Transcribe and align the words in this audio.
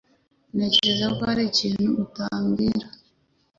Ntekereza 0.55 1.05
ko 1.15 1.21
hari 1.29 1.43
ikintu 1.51 1.87
utambwira 2.03 2.85